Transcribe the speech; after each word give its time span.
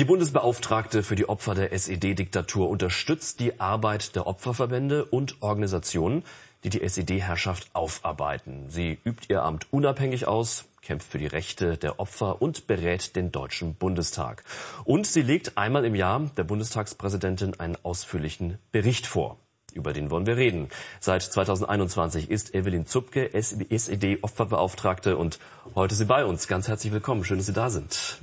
Die 0.00 0.06
Bundesbeauftragte 0.06 1.02
für 1.02 1.14
die 1.14 1.28
Opfer 1.28 1.54
der 1.54 1.74
SED-Diktatur 1.74 2.70
unterstützt 2.70 3.38
die 3.38 3.60
Arbeit 3.60 4.16
der 4.16 4.26
Opferverbände 4.26 5.04
und 5.04 5.42
Organisationen, 5.42 6.24
die 6.64 6.70
die 6.70 6.80
SED-Herrschaft 6.80 7.68
aufarbeiten. 7.74 8.70
Sie 8.70 8.96
übt 9.04 9.26
ihr 9.28 9.42
Amt 9.42 9.66
unabhängig 9.70 10.26
aus, 10.26 10.64
kämpft 10.80 11.12
für 11.12 11.18
die 11.18 11.26
Rechte 11.26 11.76
der 11.76 12.00
Opfer 12.00 12.40
und 12.40 12.66
berät 12.66 13.14
den 13.14 13.30
Deutschen 13.30 13.74
Bundestag. 13.74 14.42
Und 14.84 15.06
sie 15.06 15.20
legt 15.20 15.58
einmal 15.58 15.84
im 15.84 15.94
Jahr 15.94 16.30
der 16.34 16.44
Bundestagspräsidentin 16.44 17.60
einen 17.60 17.76
ausführlichen 17.82 18.56
Bericht 18.72 19.06
vor. 19.06 19.36
Über 19.74 19.92
den 19.92 20.10
wollen 20.10 20.24
wir 20.24 20.38
reden. 20.38 20.70
Seit 21.00 21.24
2021 21.24 22.30
ist 22.30 22.54
Evelyn 22.54 22.86
Zupke 22.86 23.34
SED-Opferbeauftragte 23.34 25.18
und 25.18 25.38
heute 25.74 25.92
ist 25.92 25.98
sie 25.98 26.06
bei 26.06 26.24
uns. 26.24 26.48
Ganz 26.48 26.68
herzlich 26.68 26.90
willkommen. 26.90 27.22
Schön, 27.22 27.36
dass 27.36 27.48
Sie 27.48 27.52
da 27.52 27.68
sind. 27.68 28.18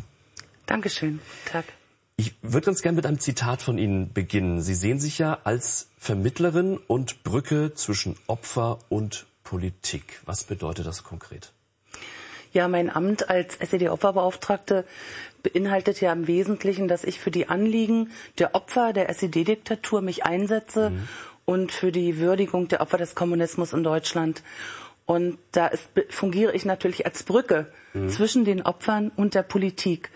Dankeschön. 0.67 1.19
Tag. 1.51 1.65
Ich 2.17 2.35
würde 2.41 2.65
ganz 2.65 2.81
gerne 2.81 2.95
mit 2.95 3.05
einem 3.05 3.19
Zitat 3.19 3.61
von 3.61 3.77
Ihnen 3.77 4.11
beginnen. 4.13 4.61
Sie 4.61 4.73
sehen 4.75 4.99
sich 4.99 5.17
ja 5.17 5.39
als 5.43 5.89
Vermittlerin 5.97 6.77
und 6.87 7.23
Brücke 7.23 7.73
zwischen 7.73 8.15
Opfer 8.27 8.79
und 8.89 9.27
Politik. 9.43 10.19
Was 10.25 10.43
bedeutet 10.43 10.85
das 10.85 11.03
konkret? 11.03 11.53
Ja, 12.53 12.67
mein 12.67 12.89
Amt 12.89 13.29
als 13.29 13.55
SED-Opferbeauftragte 13.57 14.85
beinhaltet 15.43 16.01
ja 16.01 16.11
im 16.11 16.27
Wesentlichen, 16.27 16.87
dass 16.87 17.03
ich 17.03 17.19
für 17.19 17.31
die 17.31 17.49
Anliegen 17.49 18.11
der 18.39 18.55
Opfer 18.55 18.93
der 18.93 19.09
SED-Diktatur 19.09 20.01
mich 20.01 20.25
einsetze 20.25 20.89
mhm. 20.89 21.07
und 21.45 21.71
für 21.71 21.91
die 21.91 22.17
Würdigung 22.17 22.67
der 22.67 22.81
Opfer 22.81 22.97
des 22.97 23.15
Kommunismus 23.15 23.73
in 23.73 23.83
Deutschland. 23.83 24.43
Und 25.05 25.37
da 25.51 25.67
ist, 25.67 25.87
fungiere 26.09 26.53
ich 26.53 26.65
natürlich 26.65 27.05
als 27.05 27.23
Brücke 27.23 27.71
mhm. 27.93 28.09
zwischen 28.09 28.43
den 28.43 28.63
Opfern 28.63 29.11
und 29.15 29.35
der 29.35 29.43
Politik. 29.43 30.09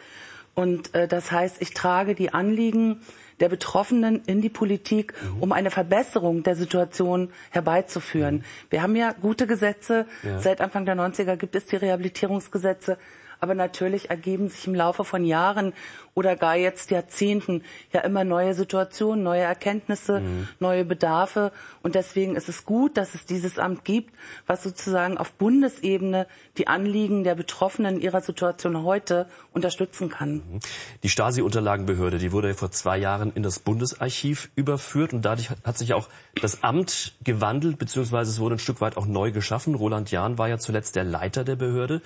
Und 0.53 0.93
äh, 0.93 1.07
das 1.07 1.31
heißt, 1.31 1.61
ich 1.61 1.73
trage 1.73 2.15
die 2.15 2.33
Anliegen 2.33 3.01
der 3.39 3.49
Betroffenen 3.49 4.21
in 4.25 4.41
die 4.41 4.49
Politik, 4.49 5.13
mhm. 5.21 5.41
um 5.41 5.51
eine 5.51 5.71
Verbesserung 5.71 6.43
der 6.43 6.55
Situation 6.55 7.31
herbeizuführen. 7.49 8.35
Mhm. 8.35 8.43
Wir 8.69 8.81
haben 8.81 8.95
ja 8.95 9.13
gute 9.13 9.47
Gesetze. 9.47 10.05
Ja. 10.23 10.39
Seit 10.39 10.61
Anfang 10.61 10.85
der 10.85 10.95
90er 10.95 11.35
gibt 11.35 11.55
es 11.55 11.65
die 11.65 11.77
Rehabilitierungsgesetze. 11.77 12.97
Aber 13.41 13.55
natürlich 13.55 14.09
ergeben 14.11 14.49
sich 14.49 14.67
im 14.67 14.75
Laufe 14.75 15.03
von 15.03 15.25
Jahren 15.25 15.73
oder 16.13 16.35
gar 16.35 16.55
jetzt 16.55 16.91
Jahrzehnten 16.91 17.63
ja 17.91 18.01
immer 18.01 18.23
neue 18.23 18.53
Situationen, 18.53 19.23
neue 19.23 19.41
Erkenntnisse, 19.41 20.19
mhm. 20.19 20.47
neue 20.59 20.85
Bedarfe. 20.85 21.51
Und 21.81 21.95
deswegen 21.95 22.35
ist 22.35 22.49
es 22.49 22.65
gut, 22.65 22.97
dass 22.97 23.15
es 23.15 23.25
dieses 23.25 23.57
Amt 23.57 23.83
gibt, 23.85 24.13
was 24.45 24.61
sozusagen 24.61 25.17
auf 25.17 25.31
Bundesebene 25.33 26.27
die 26.57 26.67
Anliegen 26.67 27.23
der 27.23 27.35
Betroffenen 27.35 27.99
ihrer 27.99 28.21
Situation 28.21 28.83
heute 28.83 29.27
unterstützen 29.53 30.09
kann. 30.09 30.35
Mhm. 30.35 30.59
Die 31.03 31.09
Stasi-Unterlagenbehörde, 31.09 32.19
die 32.19 32.31
wurde 32.31 32.49
ja 32.49 32.53
vor 32.53 32.71
zwei 32.71 32.97
Jahren 32.97 33.31
in 33.33 33.41
das 33.41 33.59
Bundesarchiv 33.59 34.51
überführt 34.55 35.13
und 35.13 35.23
dadurch 35.23 35.49
hat 35.49 35.77
sich 35.77 35.93
auch 35.93 36.09
das 36.39 36.63
Amt 36.63 37.15
gewandelt, 37.23 37.79
beziehungsweise 37.79 38.29
es 38.29 38.39
wurde 38.39 38.55
ein 38.55 38.59
Stück 38.59 38.81
weit 38.81 38.97
auch 38.97 39.07
neu 39.07 39.31
geschaffen. 39.31 39.75
Roland 39.75 40.11
Jahn 40.11 40.37
war 40.37 40.47
ja 40.47 40.57
zuletzt 40.57 40.95
der 40.95 41.05
Leiter 41.05 41.43
der 41.43 41.55
Behörde. 41.55 42.01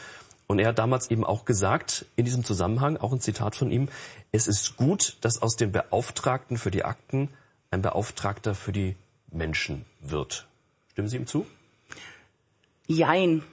Und 0.48 0.60
er 0.60 0.70
hat 0.70 0.80
damals 0.80 1.10
eben 1.10 1.24
auch 1.24 1.46
gesagt, 1.46 2.06
in 2.16 2.26
diesem 2.26 2.44
Zusammenhang, 2.44 2.98
auch 2.98 3.12
ein 3.12 3.20
Zitat 3.20 3.56
von 3.56 3.72
ihm, 3.72 3.90
es 4.32 4.48
ist 4.48 4.78
gut, 4.78 5.18
dass 5.22 5.42
aus 5.42 5.56
dem 5.56 5.72
Beauftragten 5.72 6.58
für 6.58 6.72
die 6.72 6.86
Akten 6.86 7.30
ein 7.72 7.82
Beauftragter 7.82 8.54
für 8.54 8.72
die 8.72 8.96
Menschen 9.32 9.86
wird. 10.02 10.48
Stimmen 10.92 11.10
Sie 11.10 11.18
ihm 11.18 11.28
zu? 11.28 11.46
Jein. 12.88 13.44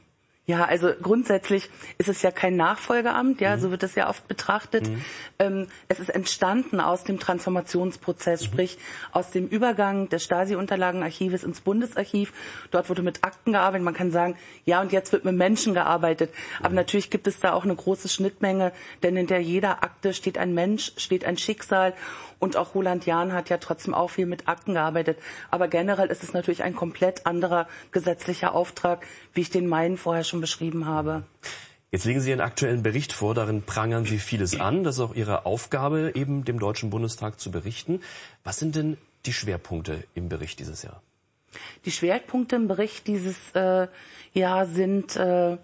Ja, 0.44 0.64
also 0.64 0.90
grundsätzlich 1.00 1.70
ist 1.98 2.08
es 2.08 2.22
ja 2.22 2.32
kein 2.32 2.56
Nachfolgeamt, 2.56 3.40
ja, 3.40 3.54
mhm. 3.54 3.60
so 3.60 3.70
wird 3.70 3.84
es 3.84 3.94
ja 3.94 4.08
oft 4.08 4.26
betrachtet. 4.26 4.88
Mhm. 4.88 5.04
Ähm, 5.38 5.66
es 5.86 6.00
ist 6.00 6.08
entstanden 6.08 6.80
aus 6.80 7.04
dem 7.04 7.20
Transformationsprozess, 7.20 8.40
mhm. 8.40 8.46
sprich 8.46 8.78
aus 9.12 9.30
dem 9.30 9.46
Übergang 9.46 10.08
des 10.08 10.24
Stasi-Unterlagenarchives 10.24 11.44
ins 11.44 11.60
Bundesarchiv. 11.60 12.32
Dort 12.72 12.88
wurde 12.88 13.02
mit 13.02 13.22
Akten 13.22 13.52
gearbeitet. 13.52 13.84
Man 13.84 13.94
kann 13.94 14.10
sagen, 14.10 14.36
ja, 14.64 14.80
und 14.80 14.90
jetzt 14.90 15.12
wird 15.12 15.24
mit 15.24 15.36
Menschen 15.36 15.74
gearbeitet. 15.74 16.34
Aber 16.60 16.74
natürlich 16.74 17.10
gibt 17.10 17.28
es 17.28 17.38
da 17.38 17.52
auch 17.52 17.62
eine 17.62 17.76
große 17.76 18.08
Schnittmenge, 18.08 18.72
denn 19.04 19.14
hinter 19.14 19.38
jeder 19.38 19.84
Akte 19.84 20.12
steht 20.12 20.38
ein 20.38 20.54
Mensch, 20.54 20.92
steht 20.96 21.24
ein 21.24 21.38
Schicksal. 21.38 21.94
Und 22.40 22.56
auch 22.56 22.74
Roland 22.74 23.06
Jahn 23.06 23.32
hat 23.32 23.50
ja 23.50 23.58
trotzdem 23.58 23.94
auch 23.94 24.10
viel 24.10 24.26
mit 24.26 24.48
Akten 24.48 24.74
gearbeitet. 24.74 25.16
Aber 25.52 25.68
generell 25.68 26.08
ist 26.08 26.24
es 26.24 26.32
natürlich 26.32 26.64
ein 26.64 26.74
komplett 26.74 27.24
anderer 27.24 27.68
gesetzlicher 27.92 28.52
Auftrag, 28.52 29.06
wie 29.32 29.42
ich 29.42 29.50
den 29.50 29.68
meinen 29.68 29.96
vorher 29.96 30.24
schon 30.24 30.31
beschrieben 30.40 30.86
habe. 30.86 31.24
Jetzt 31.90 32.06
legen 32.06 32.20
Sie 32.20 32.30
Ihren 32.30 32.40
aktuellen 32.40 32.82
Bericht 32.82 33.12
vor, 33.12 33.34
darin 33.34 33.62
prangern 33.62 34.06
Sie 34.06 34.18
vieles 34.18 34.58
an. 34.58 34.82
Das 34.82 34.96
ist 34.96 35.00
auch 35.00 35.14
Ihre 35.14 35.44
Aufgabe, 35.44 36.12
eben 36.14 36.44
dem 36.44 36.58
Deutschen 36.58 36.88
Bundestag 36.88 37.38
zu 37.38 37.50
berichten. 37.50 38.00
Was 38.44 38.58
sind 38.58 38.76
denn 38.76 38.96
die 39.26 39.34
Schwerpunkte 39.34 40.04
im 40.14 40.30
Bericht 40.30 40.58
dieses 40.58 40.82
Jahr? 40.82 41.02
Die 41.84 41.90
Schwerpunkte 41.90 42.56
im 42.56 42.66
Bericht 42.66 43.06
dieses 43.06 43.36
äh, 43.52 43.88
Jahr 44.32 44.66
sind 44.66 45.16
äh, 45.16 45.58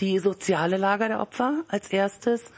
die 0.00 0.18
soziale 0.18 0.78
Lage 0.78 1.08
der 1.08 1.20
Opfer 1.20 1.62
als 1.68 1.88
erstes, 1.90 2.50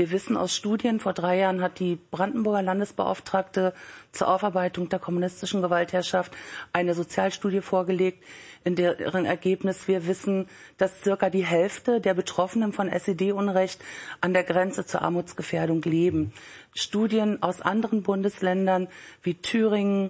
wir 0.00 0.10
wissen 0.12 0.38
aus 0.38 0.56
Studien, 0.56 0.98
vor 0.98 1.12
drei 1.12 1.36
Jahren 1.36 1.60
hat 1.60 1.78
die 1.78 1.96
Brandenburger 1.96 2.62
Landesbeauftragte 2.62 3.74
zur 4.12 4.28
Aufarbeitung 4.28 4.88
der 4.88 4.98
kommunistischen 4.98 5.60
Gewaltherrschaft 5.60 6.32
eine 6.72 6.94
Sozialstudie 6.94 7.60
vorgelegt, 7.60 8.24
in 8.64 8.76
deren 8.76 9.26
Ergebnis 9.26 9.88
wir 9.88 10.06
wissen, 10.06 10.48
dass 10.78 11.02
circa 11.02 11.28
die 11.28 11.44
Hälfte 11.44 12.00
der 12.00 12.14
Betroffenen 12.14 12.72
von 12.72 12.88
SED-Unrecht 12.88 13.78
an 14.22 14.32
der 14.32 14.44
Grenze 14.44 14.86
zur 14.86 15.02
Armutsgefährdung 15.02 15.82
leben. 15.82 16.32
Studien 16.72 17.42
aus 17.42 17.60
anderen 17.60 18.02
Bundesländern 18.02 18.88
wie 19.22 19.34
Thüringen, 19.34 20.08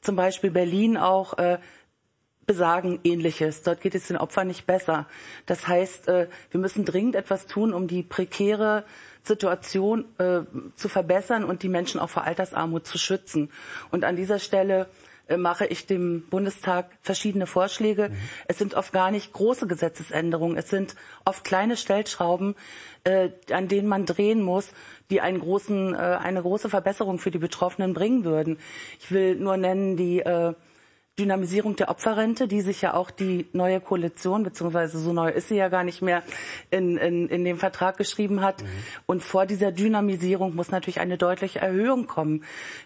zum 0.00 0.14
Beispiel 0.14 0.52
Berlin 0.52 0.96
auch, 0.96 1.38
äh, 1.38 1.58
besagen 2.46 3.00
Ähnliches. 3.04 3.62
Dort 3.62 3.80
geht 3.80 3.94
es 3.94 4.08
den 4.08 4.16
Opfern 4.16 4.46
nicht 4.46 4.66
besser. 4.66 5.06
Das 5.46 5.66
heißt, 5.66 6.08
äh, 6.08 6.28
wir 6.50 6.60
müssen 6.60 6.84
dringend 6.84 7.14
etwas 7.14 7.46
tun, 7.46 7.72
um 7.72 7.86
die 7.86 8.02
prekäre 8.02 8.84
Situation 9.22 10.04
äh, 10.18 10.40
zu 10.74 10.88
verbessern 10.88 11.44
und 11.44 11.62
die 11.62 11.68
Menschen 11.68 12.00
auch 12.00 12.10
vor 12.10 12.24
Altersarmut 12.24 12.86
zu 12.86 12.98
schützen. 12.98 13.50
Und 13.90 14.04
an 14.04 14.16
dieser 14.16 14.38
Stelle 14.38 14.88
äh, 15.26 15.38
mache 15.38 15.66
ich 15.66 15.86
dem 15.86 16.26
Bundestag 16.28 16.90
verschiedene 17.00 17.46
Vorschläge. 17.46 18.10
Mhm. 18.10 18.16
Es 18.48 18.58
sind 18.58 18.74
oft 18.74 18.92
gar 18.92 19.10
nicht 19.10 19.32
große 19.32 19.66
Gesetzesänderungen. 19.66 20.58
Es 20.58 20.68
sind 20.68 20.94
oft 21.24 21.44
kleine 21.44 21.76
Stellschrauben, 21.76 22.54
äh, 23.04 23.30
an 23.50 23.68
denen 23.68 23.88
man 23.88 24.04
drehen 24.04 24.42
muss, 24.42 24.68
die 25.10 25.22
einen 25.22 25.40
großen, 25.40 25.94
äh, 25.94 25.96
eine 25.96 26.42
große 26.42 26.68
Verbesserung 26.68 27.18
für 27.18 27.30
die 27.30 27.38
Betroffenen 27.38 27.94
bringen 27.94 28.24
würden. 28.24 28.58
Ich 29.00 29.10
will 29.10 29.36
nur 29.36 29.56
nennen 29.56 29.96
die 29.96 30.20
äh, 30.20 30.52
Dynamisierung 31.16 31.76
der 31.76 31.90
Opferrente, 31.90 32.48
die 32.48 32.60
sich 32.60 32.82
ja 32.82 32.94
auch 32.94 33.12
die 33.12 33.46
neue 33.52 33.80
Koalition, 33.80 34.42
beziehungsweise 34.42 34.98
so 34.98 35.12
neu 35.12 35.28
ist 35.30 35.46
sie 35.48 35.54
ja 35.54 35.68
gar 35.68 35.84
nicht 35.84 36.02
mehr, 36.02 36.24
in, 36.72 36.96
in, 36.96 37.28
in 37.28 37.44
dem 37.44 37.56
Vertrag 37.56 37.96
geschrieben 37.96 38.40
hat. 38.40 38.62
Mhm. 38.62 38.66
Und 39.06 39.22
vor 39.22 39.46
dieser 39.46 39.70
Dynamisierung 39.70 40.56
muss 40.56 40.72
natürlich 40.72 40.98
eine 40.98 41.16
deutliche 41.16 41.60
Erhöhung 41.60 42.08
kommen. 42.08 42.44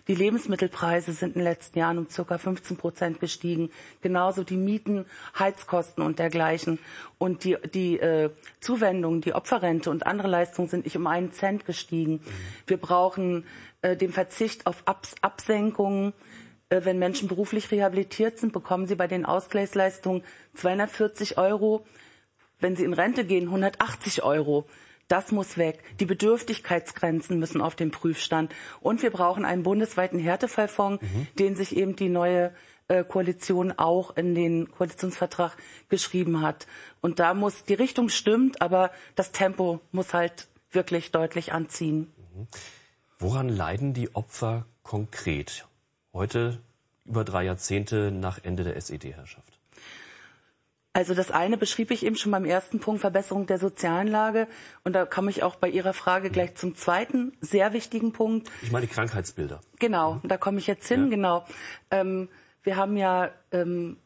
Die 0.09 0.15
Lebensmittelpreise 0.15 1.13
sind 1.13 1.37
in 1.37 1.41
den 1.41 1.45
letzten 1.45 1.79
Jahren 1.79 1.97
um 1.97 2.11
circa 2.11 2.37
15 2.37 2.77
Prozent 2.77 3.19
gestiegen. 3.19 3.71
Genauso 4.03 4.45
die 4.45 4.59
Mieten, 4.59 5.07
Heizkosten 5.39 6.05
und 6.05 6.19
dergleichen. 6.19 6.79
Und 7.17 7.45
die, 7.45 7.57
die 7.73 7.99
äh, 7.99 8.31
Zuwendungen, 8.61 9.23
die 9.23 9.33
Opferrente 9.33 9.91
und 9.91 10.07
andere 10.07 10.29
Leistungen 10.29 10.69
sind 10.69 10.85
nicht 10.85 10.97
um 10.97 11.07
einen 11.07 11.33
Cent 11.33 11.65
gestiegen. 11.65 12.13
Mhm. 12.13 12.21
Wir 12.67 12.77
brauchen 12.77 13.47
äh, 13.81 13.97
den 13.97 14.13
Verzicht 14.13 14.67
auf 14.67 14.83
Abs 14.85 15.15
Absenkungen 15.23 16.13
wenn 16.71 16.99
Menschen 16.99 17.29
beruflich 17.29 17.71
rehabilitiert 17.71 18.39
sind, 18.39 18.53
bekommen 18.53 18.87
sie 18.87 18.95
bei 18.95 19.07
den 19.07 19.25
Ausgleichsleistungen 19.25 20.23
240 20.55 21.39
Euro. 21.39 21.87
Wenn 22.61 22.77
sie 22.77 22.85
in 22.85 22.93
Rente 22.93 23.25
gehen, 23.25 23.45
180 23.45 24.23
Euro. 24.23 24.67
Das 25.07 25.33
muss 25.33 25.57
weg. 25.57 25.83
Die 26.01 26.05
Bedürftigkeitsgrenzen 26.05 27.39
müssen 27.39 27.63
auf 27.63 27.75
den 27.75 27.91
Prüfstand. 27.91 28.55
Und 28.81 29.03
wir 29.03 29.11
brauchen 29.11 29.47
einen 29.47 29.63
bundesweiten 29.63 30.19
Härtefallfonds, 30.19 31.03
mhm. 31.03 31.27
den 31.39 31.57
sich 31.57 31.75
eben 31.75 31.97
die 31.97 32.11
neue 32.11 32.53
äh, 32.89 33.05
Koalition 33.05 33.73
auch 33.73 34.17
in 34.17 34.35
den 34.35 34.71
Koalitionsvertrag 34.71 35.57
geschrieben 35.89 36.43
hat. 36.43 36.67
Und 37.01 37.21
da 37.21 37.33
muss, 37.33 37.65
die 37.65 37.75
Richtung 37.75 38.11
stimmt, 38.11 38.61
aber 38.61 38.91
das 39.15 39.33
Tempo 39.33 39.81
muss 39.93 40.13
halt 40.13 40.49
wirklich 40.71 41.11
deutlich 41.11 41.53
anziehen. 41.53 42.13
Mhm. 42.35 42.47
Woran 43.19 43.49
leiden 43.49 43.95
die 43.95 44.15
Opfer 44.15 44.67
konkret? 44.83 45.68
Heute 46.19 46.59
über 47.07 47.25
drei 47.25 47.45
Jahrzehnte 47.45 48.11
nach 48.13 48.39
Ende 48.43 48.65
der 48.65 48.77
SED-Herrschaft? 48.77 49.59
Also 50.93 51.15
das 51.15 51.31
eine 51.31 51.57
beschrieb 51.57 51.91
ich 51.93 52.05
eben 52.05 52.17
schon 52.17 52.33
beim 52.33 52.45
ersten 52.45 52.81
Punkt, 52.81 53.01
Verbesserung 53.01 53.47
der 53.47 53.59
sozialen 53.59 54.09
Lage. 54.09 54.49
Und 54.85 54.95
da 54.95 55.07
komme 55.07 55.31
ich 55.31 55.43
auch 55.43 55.55
bei 55.55 55.69
Ihrer 55.69 55.93
Frage 55.93 56.29
gleich 56.29 56.57
zum 56.57 56.75
zweiten, 56.75 57.37
sehr 57.41 57.73
wichtigen 57.73 58.13
Punkt. 58.13 58.51
Ich 58.63 58.73
meine 58.73 58.87
die 58.87 58.93
Krankheitsbilder. 58.93 59.61
Genau, 59.79 60.15
mhm. 60.15 60.29
da 60.29 60.37
komme 60.37 60.59
ich 60.59 60.67
jetzt 60.67 60.89
hin, 60.89 61.05
ja. 61.05 61.11
genau. 61.11 61.45
Ähm, 61.91 62.29
wir 62.65 62.77
haben 62.77 62.97
ja 62.97 63.31
ähm, 63.53 63.97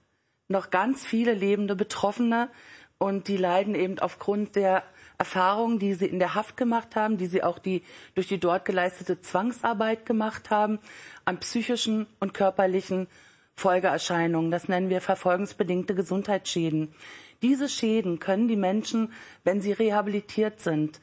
noch 0.48 0.70
ganz 0.70 1.04
viele 1.04 1.32
lebende 1.32 1.76
Betroffene 1.76 2.50
und 2.98 3.26
die 3.26 3.38
leiden 3.38 3.74
eben 3.74 3.98
aufgrund 3.98 4.54
der 4.54 4.82
Erfahrungen, 5.22 5.78
die 5.78 5.94
sie 5.94 6.06
in 6.06 6.18
der 6.18 6.34
Haft 6.34 6.56
gemacht 6.56 6.96
haben, 6.96 7.16
die 7.16 7.26
sie 7.26 7.44
auch 7.44 7.60
die, 7.60 7.84
durch 8.16 8.26
die 8.26 8.40
dort 8.40 8.64
geleistete 8.64 9.20
Zwangsarbeit 9.20 10.04
gemacht 10.04 10.50
haben, 10.50 10.80
an 11.24 11.38
psychischen 11.38 12.08
und 12.18 12.34
körperlichen 12.34 13.06
Folgeerscheinungen. 13.54 14.50
Das 14.50 14.66
nennen 14.66 14.90
wir 14.90 15.00
verfolgungsbedingte 15.00 15.94
Gesundheitsschäden. 15.94 16.92
Diese 17.40 17.68
Schäden 17.68 18.18
können 18.18 18.48
die 18.48 18.56
Menschen, 18.56 19.12
wenn 19.44 19.60
sie 19.60 19.70
rehabilitiert 19.70 20.58
sind, 20.58 21.00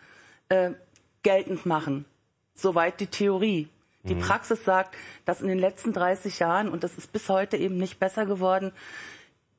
äh, 0.49 0.71
geltend 1.23 1.65
machen. 1.65 2.03
Soweit 2.55 2.99
die 2.99 3.07
Theorie. 3.07 3.69
Die 4.03 4.15
mhm. 4.15 4.19
Praxis 4.19 4.65
sagt, 4.65 4.97
dass 5.23 5.39
in 5.39 5.47
den 5.47 5.59
letzten 5.59 5.93
30 5.93 6.39
Jahren, 6.39 6.67
und 6.67 6.83
das 6.83 6.97
ist 6.97 7.13
bis 7.13 7.29
heute 7.29 7.55
eben 7.55 7.77
nicht 7.77 8.01
besser 8.01 8.25
geworden, 8.25 8.73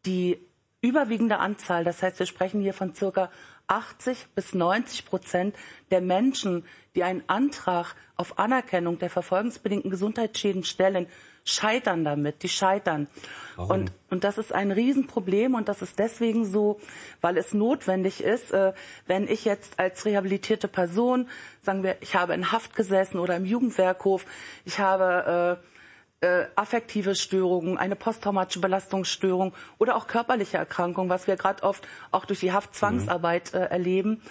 die 0.04 0.38
überwiegende 0.82 1.38
Anzahl, 1.38 1.82
das 1.82 2.02
heißt, 2.02 2.18
wir 2.18 2.26
sprechen 2.26 2.60
hier 2.60 2.74
von 2.74 2.94
circa 2.94 3.30
80 3.70 4.26
bis 4.34 4.52
90 4.52 5.06
Prozent 5.06 5.56
der 5.90 6.00
Menschen, 6.00 6.64
die 6.94 7.05
einen 7.05 7.22
Antrag 7.28 7.94
auf 8.17 8.38
Anerkennung 8.38 8.99
der 8.99 9.11
verfolgungsbedingten 9.11 9.90
Gesundheitsschäden 9.90 10.64
stellen, 10.64 11.06
scheitern 11.44 12.05
damit. 12.05 12.43
Die 12.43 12.49
scheitern. 12.49 13.08
Warum? 13.56 13.70
Und, 13.70 13.93
und 14.11 14.25
das 14.25 14.38
ist 14.38 14.52
ein 14.52 14.72
Riesenproblem 14.72 15.55
und 15.55 15.69
das 15.69 15.82
ist 15.82 15.99
deswegen 15.99 16.44
so, 16.44 16.81
weil 17.20 17.37
es 17.38 17.55
notwendig 17.55 18.22
ist, 18.22 18.52
äh, 18.52 18.72
wenn 19.06 19.28
ich 19.28 19.44
jetzt 19.44 19.78
als 19.78 20.05
rehabilitierte 20.05 20.69
Person, 20.69 21.28
sagen 21.62 21.82
wir, 21.82 21.96
ich 22.00 22.16
habe 22.16 22.34
in 22.34 22.52
Haft 22.52 22.75
gesessen 22.75 23.19
oder 23.19 23.37
im 23.37 23.44
Jugendwerkhof, 23.44 24.26
ich 24.64 24.81
habe 24.81 25.58
äh, 25.62 25.79
äh, 26.20 26.44
affektive 26.55 27.14
Störungen, 27.14 27.78
eine 27.78 27.96
posttraumatische 27.96 28.61
Belastungsstörung 28.61 29.55
oder 29.78 29.96
auch 29.96 30.06
körperliche 30.06 30.58
Erkrankungen, 30.58 31.08
was 31.08 31.26
wir 31.26 31.37
gerade 31.37 31.62
oft 31.62 31.87
auch 32.11 32.25
durch 32.25 32.40
die 32.40 32.52
Haftzwangsarbeit 32.52 33.55
äh, 33.55 33.64
erleben 33.67 34.22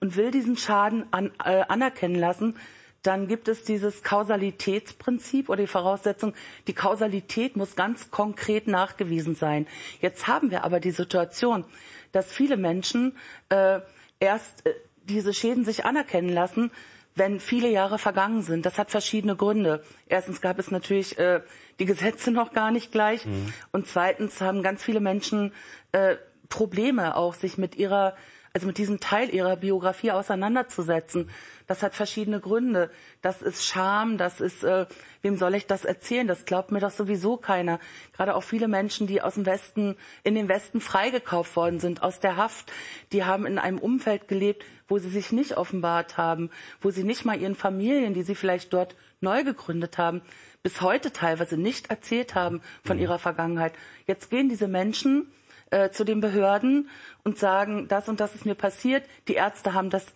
und 0.00 0.16
will 0.16 0.30
diesen 0.30 0.56
Schaden 0.56 1.06
an, 1.12 1.32
äh, 1.44 1.62
anerkennen 1.68 2.16
lassen, 2.16 2.56
dann 3.02 3.28
gibt 3.28 3.46
es 3.46 3.62
dieses 3.62 4.02
Kausalitätsprinzip 4.02 5.48
oder 5.48 5.62
die 5.62 5.68
Voraussetzung, 5.68 6.34
die 6.66 6.74
Kausalität 6.74 7.56
muss 7.56 7.76
ganz 7.76 8.10
konkret 8.10 8.66
nachgewiesen 8.66 9.36
sein. 9.36 9.68
Jetzt 10.00 10.26
haben 10.26 10.50
wir 10.50 10.64
aber 10.64 10.80
die 10.80 10.90
Situation, 10.90 11.64
dass 12.10 12.32
viele 12.32 12.56
Menschen 12.56 13.16
äh, 13.48 13.80
erst 14.18 14.66
äh, 14.66 14.74
diese 15.04 15.32
Schäden 15.32 15.64
sich 15.64 15.84
anerkennen 15.84 16.30
lassen, 16.30 16.72
wenn 17.16 17.40
viele 17.40 17.68
Jahre 17.68 17.98
vergangen 17.98 18.42
sind. 18.42 18.66
Das 18.66 18.78
hat 18.78 18.90
verschiedene 18.90 19.34
Gründe. 19.34 19.82
Erstens 20.06 20.40
gab 20.40 20.58
es 20.58 20.70
natürlich 20.70 21.18
äh, 21.18 21.40
die 21.80 21.86
Gesetze 21.86 22.30
noch 22.40 22.52
gar 22.52 22.70
nicht 22.70 22.92
gleich. 22.92 23.26
Mhm. 23.26 23.52
Und 23.72 23.88
zweitens 23.88 24.40
haben 24.40 24.62
ganz 24.62 24.84
viele 24.84 25.00
Menschen 25.00 25.52
äh, 25.92 26.16
Probleme 26.48 27.16
auch, 27.16 27.34
sich 27.34 27.58
mit 27.58 27.74
ihrer, 27.74 28.14
also 28.56 28.68
mit 28.68 28.78
diesem 28.78 29.00
Teil 29.00 29.28
ihrer 29.34 29.54
Biografie 29.54 30.12
auseinanderzusetzen. 30.12 31.28
Das 31.66 31.82
hat 31.82 31.94
verschiedene 31.94 32.40
Gründe. 32.40 32.90
Das 33.20 33.42
ist 33.42 33.66
Scham, 33.66 34.16
das 34.16 34.40
ist, 34.40 34.64
äh, 34.64 34.86
wem 35.20 35.36
soll 35.36 35.56
ich 35.56 35.66
das 35.66 35.84
erzählen? 35.84 36.26
Das 36.26 36.46
glaubt 36.46 36.72
mir 36.72 36.80
doch 36.80 36.90
sowieso 36.90 37.36
keiner. 37.36 37.78
Gerade 38.14 38.34
auch 38.34 38.42
viele 38.42 38.66
Menschen, 38.66 39.06
die 39.06 39.20
aus 39.20 39.34
dem 39.34 39.44
Westen, 39.44 39.94
in 40.24 40.34
den 40.34 40.48
Westen 40.48 40.80
freigekauft 40.80 41.54
worden 41.54 41.80
sind, 41.80 42.02
aus 42.02 42.18
der 42.18 42.38
Haft, 42.38 42.72
die 43.12 43.24
haben 43.24 43.44
in 43.44 43.58
einem 43.58 43.76
Umfeld 43.78 44.26
gelebt, 44.26 44.64
wo 44.88 44.96
sie 44.96 45.10
sich 45.10 45.32
nicht 45.32 45.58
offenbart 45.58 46.16
haben, 46.16 46.48
wo 46.80 46.88
sie 46.88 47.04
nicht 47.04 47.26
mal 47.26 47.38
ihren 47.38 47.56
Familien, 47.56 48.14
die 48.14 48.22
sie 48.22 48.34
vielleicht 48.34 48.72
dort 48.72 48.96
neu 49.20 49.44
gegründet 49.44 49.98
haben, 49.98 50.22
bis 50.62 50.80
heute 50.80 51.12
teilweise 51.12 51.58
nicht 51.58 51.90
erzählt 51.90 52.34
haben 52.34 52.62
von 52.82 52.96
mhm. 52.96 53.02
ihrer 53.02 53.18
Vergangenheit. 53.18 53.74
Jetzt 54.06 54.30
gehen 54.30 54.48
diese 54.48 54.66
Menschen 54.66 55.30
äh, 55.70 55.90
zu 55.90 56.04
den 56.04 56.20
Behörden 56.20 56.88
und 57.24 57.38
sagen, 57.38 57.88
das 57.88 58.08
und 58.08 58.20
das 58.20 58.34
ist 58.34 58.46
mir 58.46 58.54
passiert. 58.54 59.04
Die 59.28 59.34
Ärzte 59.34 59.74
haben 59.74 59.90
das 59.90 60.06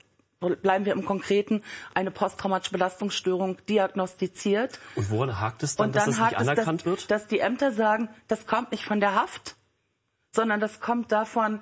bleiben 0.62 0.86
wir 0.86 0.94
im 0.94 1.04
Konkreten, 1.04 1.62
eine 1.92 2.10
posttraumatische 2.10 2.72
Belastungsstörung 2.72 3.58
diagnostiziert. 3.68 4.78
Und 4.94 5.10
woran 5.10 5.38
hakt 5.38 5.62
es 5.62 5.76
dann, 5.76 5.88
und 5.88 5.96
dann 5.96 6.06
dass 6.06 6.16
das 6.16 6.30
nicht 6.30 6.38
anerkannt 6.38 6.80
es, 6.80 6.84
dass, 6.84 6.86
wird? 6.86 7.10
Dass 7.10 7.26
die 7.26 7.40
Ämter 7.40 7.72
sagen, 7.72 8.08
das 8.26 8.46
kommt 8.46 8.72
nicht 8.72 8.84
von 8.84 9.00
der 9.00 9.14
Haft, 9.14 9.56
sondern 10.32 10.60
das 10.60 10.80
kommt 10.80 11.12
davon, 11.12 11.60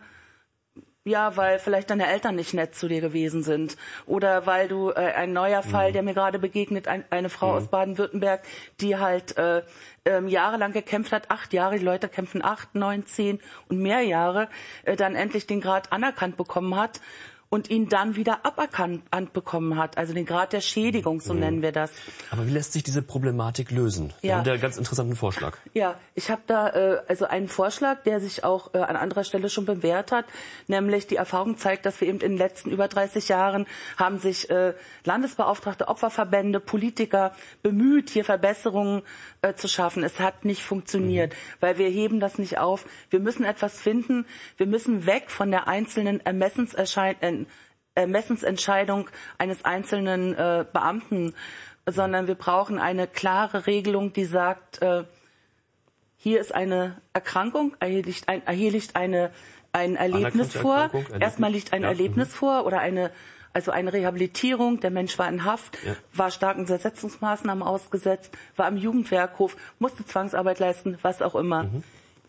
ja, 1.04 1.36
weil 1.36 1.58
vielleicht 1.58 1.90
deine 1.90 2.06
Eltern 2.06 2.34
nicht 2.34 2.54
nett 2.54 2.74
zu 2.74 2.88
dir 2.88 3.00
gewesen 3.00 3.42
sind 3.42 3.76
oder 4.06 4.46
weil 4.46 4.68
du 4.68 4.90
äh, 4.90 5.12
ein 5.14 5.32
neuer 5.32 5.62
Fall, 5.62 5.90
mhm. 5.90 5.92
der 5.94 6.02
mir 6.02 6.14
gerade 6.14 6.38
begegnet, 6.38 6.88
ein, 6.88 7.04
eine 7.10 7.30
Frau 7.30 7.52
mhm. 7.52 7.56
aus 7.56 7.68
Baden-Württemberg, 7.68 8.42
die 8.80 8.96
halt 8.96 9.36
äh, 9.38 9.62
ähm, 10.04 10.28
jahrelang 10.28 10.72
gekämpft 10.72 11.12
hat, 11.12 11.30
acht 11.30 11.52
Jahre, 11.52 11.78
die 11.78 11.84
Leute 11.84 12.08
kämpfen 12.08 12.44
acht, 12.44 12.74
neun, 12.74 13.06
zehn 13.06 13.40
und 13.68 13.78
mehr 13.78 14.02
Jahre, 14.02 14.48
äh, 14.84 14.96
dann 14.96 15.14
endlich 15.14 15.46
den 15.46 15.60
Grad 15.60 15.92
anerkannt 15.92 16.36
bekommen 16.36 16.76
hat 16.76 17.00
und 17.50 17.70
ihn 17.70 17.88
dann 17.88 18.16
wieder 18.16 18.44
aberkannt 18.44 19.02
bekommen 19.32 19.78
hat, 19.78 19.96
also 19.96 20.12
den 20.12 20.26
Grad 20.26 20.52
der 20.52 20.60
Schädigung, 20.60 21.20
so 21.20 21.32
mhm. 21.32 21.40
nennen 21.40 21.62
wir 21.62 21.72
das. 21.72 21.90
Aber 22.30 22.46
wie 22.46 22.50
lässt 22.50 22.72
sich 22.72 22.82
diese 22.82 23.02
Problematik 23.02 23.70
lösen? 23.70 24.12
Wir 24.20 24.30
ja. 24.30 24.36
haben 24.36 24.44
da 24.44 24.52
einen 24.52 24.60
ganz 24.60 24.76
interessanten 24.76 25.16
Vorschlag. 25.16 25.56
Ja, 25.72 25.94
ich 26.14 26.30
habe 26.30 26.42
da 26.46 26.68
äh, 26.68 27.02
also 27.08 27.26
einen 27.26 27.48
Vorschlag, 27.48 28.02
der 28.02 28.20
sich 28.20 28.44
auch 28.44 28.74
äh, 28.74 28.78
an 28.78 28.96
anderer 28.96 29.24
Stelle 29.24 29.48
schon 29.48 29.64
bewährt 29.64 30.12
hat, 30.12 30.26
nämlich 30.66 31.06
die 31.06 31.16
Erfahrung 31.16 31.56
zeigt, 31.56 31.86
dass 31.86 32.00
wir 32.00 32.08
eben 32.08 32.20
in 32.20 32.32
den 32.32 32.38
letzten 32.38 32.70
über 32.70 32.88
30 32.88 33.28
Jahren 33.28 33.66
haben 33.96 34.18
sich 34.18 34.50
äh, 34.50 34.74
Landesbeauftragte, 35.04 35.88
Opferverbände, 35.88 36.60
Politiker 36.60 37.32
bemüht, 37.62 38.10
hier 38.10 38.24
Verbesserungen 38.24 39.02
äh, 39.42 39.54
zu 39.54 39.68
schaffen. 39.68 40.02
Es 40.02 40.20
hat 40.20 40.44
nicht 40.44 40.62
funktioniert, 40.62 41.32
mhm. 41.32 41.36
weil 41.60 41.78
wir 41.78 41.88
heben 41.88 42.20
das 42.20 42.38
nicht 42.38 42.58
auf. 42.58 42.84
Wir 43.10 43.20
müssen 43.20 43.44
etwas 43.44 43.80
finden. 43.80 44.26
Wir 44.56 44.66
müssen 44.66 45.06
weg 45.06 45.30
von 45.30 45.50
der 45.50 45.68
einzelnen 45.68 46.24
Ermessenserscheinung 46.24 47.46
Ermessensentscheidung 47.94 49.10
eines 49.38 49.64
einzelnen 49.64 50.32
äh, 50.34 50.64
Beamten, 50.72 51.34
sondern 51.84 52.28
wir 52.28 52.36
brauchen 52.36 52.78
eine 52.78 53.08
klare 53.08 53.66
Regelung, 53.66 54.12
die 54.12 54.24
sagt, 54.24 54.80
äh, 54.82 55.02
hier 56.16 56.40
ist 56.40 56.54
eine 56.54 57.00
Erkrankung, 57.12 57.76
hier 57.82 58.02
liegt, 58.02 58.28
ein, 58.28 58.42
hier 58.50 58.70
liegt 58.70 58.94
eine, 58.94 59.32
ein 59.72 59.96
Erlebnis 59.96 60.56
vor. 60.56 60.90
Erstmal 61.18 61.50
liegt 61.50 61.72
ein 61.72 61.82
ja. 61.82 61.88
Erlebnis 61.88 62.28
mhm. 62.28 62.34
vor 62.34 62.66
oder 62.66 62.78
eine, 62.80 63.10
also 63.52 63.70
eine 63.70 63.92
Rehabilitierung. 63.92 64.80
Der 64.80 64.90
Mensch 64.90 65.18
war 65.18 65.28
in 65.28 65.44
Haft, 65.44 65.78
ja. 65.84 65.96
war 66.12 66.30
starken 66.30 66.66
Zersetzungsmaßnahmen 66.66 67.62
ausgesetzt, 67.62 68.36
war 68.56 68.68
im 68.68 68.76
Jugendwerkhof, 68.76 69.56
musste 69.78 70.04
Zwangsarbeit 70.04 70.58
leisten, 70.58 70.98
was 71.02 71.22
auch 71.22 71.34
immer. 71.34 71.64
Mhm. 71.64 71.82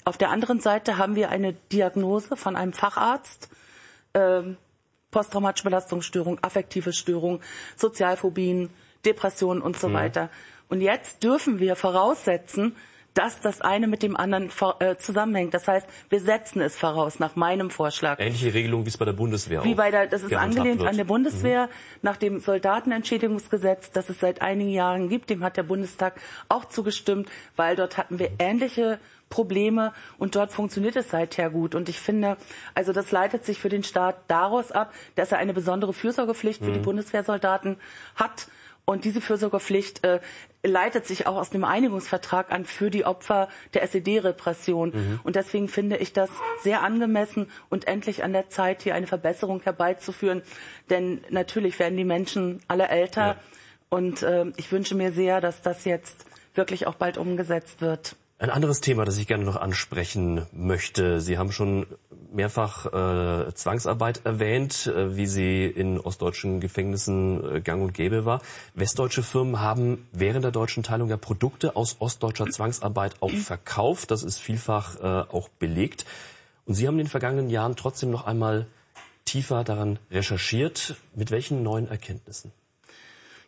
Auf 0.05 0.17
der 0.17 0.29
anderen 0.29 0.59
Seite 0.59 0.97
haben 0.97 1.15
wir 1.15 1.29
eine 1.29 1.53
Diagnose 1.53 2.35
von 2.35 2.55
einem 2.55 2.73
Facharzt, 2.73 3.49
ähm, 4.13 4.57
posttraumatische 5.11 5.65
Belastungsstörung, 5.65 6.39
affektive 6.41 6.93
Störung, 6.93 7.41
Sozialphobien, 7.75 8.69
Depressionen 9.05 9.61
und 9.61 9.77
so 9.77 9.89
mhm. 9.89 9.93
weiter. 9.93 10.29
Und 10.67 10.81
jetzt 10.81 11.23
dürfen 11.23 11.59
wir 11.59 11.75
voraussetzen, 11.75 12.75
dass 13.13 13.41
das 13.41 13.61
eine 13.61 13.87
mit 13.87 14.03
dem 14.03 14.15
anderen 14.15 14.49
äh, 14.79 14.95
zusammenhängt. 14.97 15.53
Das 15.53 15.67
heißt, 15.67 15.87
wir 16.09 16.19
setzen 16.19 16.61
es 16.61 16.77
voraus, 16.77 17.19
nach 17.19 17.35
meinem 17.35 17.69
Vorschlag. 17.69 18.19
Ähnliche 18.19 18.53
Regelung, 18.53 18.85
wie 18.85 18.89
es 18.89 18.97
bei 18.97 19.05
der 19.05 19.13
Bundeswehr 19.13 19.63
Wie 19.63 19.75
bei 19.75 19.91
der, 19.91 20.07
das 20.07 20.23
ist 20.23 20.33
angelehnt 20.33 20.83
an 20.83 20.95
der 20.95 21.03
Bundeswehr, 21.03 21.67
mhm. 21.67 21.99
nach 22.01 22.17
dem 22.17 22.39
Soldatenentschädigungsgesetz, 22.39 23.91
das 23.91 24.09
es 24.09 24.19
seit 24.19 24.41
einigen 24.41 24.71
Jahren 24.71 25.09
gibt. 25.09 25.29
Dem 25.29 25.43
hat 25.43 25.57
der 25.57 25.63
Bundestag 25.63 26.19
auch 26.47 26.65
zugestimmt, 26.65 27.29
weil 27.55 27.75
dort 27.75 27.97
hatten 27.97 28.19
wir 28.19 28.31
ähnliche 28.39 28.99
Probleme 29.29 29.93
und 30.17 30.35
dort 30.35 30.51
funktioniert 30.51 30.95
es 30.95 31.09
seither 31.09 31.49
gut. 31.49 31.75
Und 31.75 31.89
ich 31.89 31.99
finde, 31.99 32.37
also 32.73 32.93
das 32.93 33.11
leitet 33.11 33.45
sich 33.45 33.59
für 33.59 33.69
den 33.69 33.83
Staat 33.83 34.17
daraus 34.27 34.71
ab, 34.71 34.93
dass 35.15 35.31
er 35.31 35.37
eine 35.37 35.53
besondere 35.53 35.93
Fürsorgepflicht 35.93 36.61
mhm. 36.61 36.65
für 36.65 36.71
die 36.71 36.79
mhm. 36.79 36.83
Bundeswehrsoldaten 36.83 37.77
hat. 38.15 38.47
Und 38.89 39.05
diese 39.05 39.21
Fürsorgepflicht 39.21 40.03
äh, 40.03 40.19
leitet 40.63 41.05
sich 41.05 41.27
auch 41.27 41.35
aus 41.35 41.51
dem 41.51 41.63
Einigungsvertrag 41.63 42.51
an 42.51 42.65
für 42.65 42.89
die 42.89 43.05
Opfer 43.05 43.47
der 43.75 43.83
SED-Repression. 43.83 44.89
Mhm. 44.89 45.19
Und 45.21 45.35
deswegen 45.35 45.67
finde 45.67 45.97
ich 45.97 46.11
das 46.11 46.31
sehr 46.63 46.81
angemessen 46.81 47.51
und 47.69 47.87
endlich 47.87 48.23
an 48.23 48.33
der 48.33 48.49
Zeit, 48.49 48.81
hier 48.81 48.95
eine 48.95 49.05
Verbesserung 49.05 49.61
herbeizuführen. 49.61 50.41
Denn 50.89 51.21
natürlich 51.29 51.77
werden 51.77 51.97
die 51.97 52.03
Menschen 52.03 52.61
alle 52.67 52.87
älter. 52.87 53.27
Ja. 53.27 53.35
Und 53.89 54.23
äh, 54.23 54.45
ich 54.57 54.71
wünsche 54.71 54.95
mir 54.95 55.11
sehr, 55.11 55.39
dass 55.39 55.61
das 55.61 55.85
jetzt 55.85 56.25
wirklich 56.55 56.87
auch 56.87 56.95
bald 56.95 57.19
umgesetzt 57.19 57.81
wird. 57.81 58.15
Ein 58.39 58.49
anderes 58.49 58.81
Thema, 58.81 59.05
das 59.05 59.19
ich 59.19 59.27
gerne 59.27 59.43
noch 59.43 59.57
ansprechen 59.57 60.47
möchte. 60.51 61.21
Sie 61.21 61.37
haben 61.37 61.51
schon 61.51 61.85
mehrfach 62.31 62.85
äh, 62.85 63.53
Zwangsarbeit 63.53 64.25
erwähnt, 64.25 64.87
äh, 64.87 65.15
wie 65.15 65.27
sie 65.27 65.65
in 65.65 65.99
ostdeutschen 65.99 66.59
Gefängnissen 66.59 67.57
äh, 67.57 67.61
gang 67.61 67.81
und 67.81 67.93
gäbe 67.93 68.25
war. 68.25 68.41
Westdeutsche 68.73 69.23
Firmen 69.23 69.59
haben 69.59 70.07
während 70.11 70.43
der 70.43 70.51
deutschen 70.51 70.83
Teilung 70.83 71.09
ja 71.09 71.17
Produkte 71.17 71.75
aus 71.75 71.97
ostdeutscher 71.99 72.47
Zwangsarbeit 72.47 73.15
auch 73.21 73.31
verkauft. 73.31 74.11
Das 74.11 74.23
ist 74.23 74.39
vielfach 74.39 74.99
äh, 74.99 75.29
auch 75.31 75.49
belegt. 75.49 76.05
Und 76.65 76.75
Sie 76.75 76.87
haben 76.87 76.95
in 76.95 77.05
den 77.05 77.07
vergangenen 77.07 77.49
Jahren 77.49 77.75
trotzdem 77.75 78.11
noch 78.11 78.25
einmal 78.25 78.67
tiefer 79.25 79.63
daran 79.63 79.99
recherchiert. 80.11 80.95
Mit 81.15 81.31
welchen 81.31 81.63
neuen 81.63 81.87
Erkenntnissen? 81.87 82.51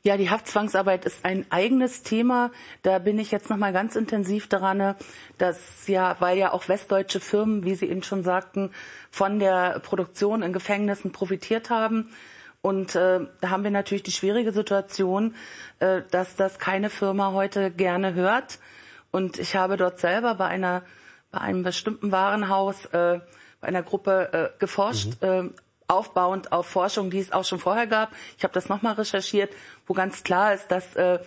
Ja, 0.03 0.17
die 0.17 0.31
Haftzwangsarbeit 0.31 1.05
ist 1.05 1.23
ein 1.25 1.45
eigenes 1.51 2.01
Thema. 2.01 2.51
Da 2.81 2.97
bin 2.97 3.19
ich 3.19 3.29
jetzt 3.29 3.51
noch 3.51 3.57
mal 3.57 3.71
ganz 3.71 3.95
intensiv 3.95 4.47
daran, 4.47 4.95
dass 5.37 5.87
ja, 5.87 6.15
weil 6.19 6.39
ja 6.39 6.53
auch 6.53 6.67
westdeutsche 6.67 7.19
Firmen, 7.19 7.63
wie 7.65 7.75
Sie 7.75 7.87
eben 7.87 8.01
schon 8.01 8.23
sagten, 8.23 8.71
von 9.11 9.37
der 9.37 9.79
Produktion 9.79 10.41
in 10.41 10.53
Gefängnissen 10.53 11.11
profitiert 11.11 11.69
haben. 11.69 12.09
Und 12.61 12.95
äh, 12.95 13.19
da 13.41 13.49
haben 13.49 13.63
wir 13.63 13.71
natürlich 13.71 14.03
die 14.03 14.11
schwierige 14.11 14.51
Situation, 14.51 15.35
äh, 15.79 16.01
dass 16.09 16.35
das 16.35 16.57
keine 16.57 16.89
Firma 16.89 17.33
heute 17.33 17.69
gerne 17.69 18.15
hört. 18.15 18.59
Und 19.11 19.37
ich 19.37 19.55
habe 19.55 19.77
dort 19.77 19.99
selber 19.99 20.35
bei 20.35 20.47
einer 20.47 20.83
bei 21.31 21.39
einem 21.39 21.63
bestimmten 21.63 22.11
Warenhaus 22.11 22.85
äh, 22.87 23.19
bei 23.61 23.67
einer 23.67 23.83
Gruppe 23.83 24.51
äh, 24.55 24.59
geforscht, 24.59 25.21
mhm. 25.21 25.27
äh, 25.27 25.49
aufbauend 25.91 26.51
auf 26.51 26.67
Forschung, 26.67 27.09
die 27.09 27.19
es 27.19 27.31
auch 27.31 27.45
schon 27.45 27.59
vorher 27.59 27.87
gab. 27.87 28.11
Ich 28.37 28.43
habe 28.43 28.53
das 28.53 28.69
nochmal 28.69 28.93
recherchiert, 28.93 29.51
wo 29.85 29.93
ganz 29.93 30.23
klar 30.23 30.53
ist, 30.53 30.71
dass 30.71 30.95
äh, 30.95 31.19